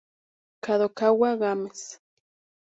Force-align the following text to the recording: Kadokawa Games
Kadokawa 0.63 1.29
Games 1.41 1.81